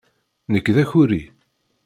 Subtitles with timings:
[0.51, 1.23] Nekk d akuri.